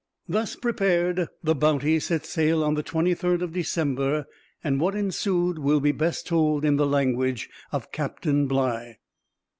[0.27, 4.25] Thus prepared, the Bounty set sail on the 23d of December,
[4.63, 8.97] and what ensued will be best told in the language of Captain Bligh.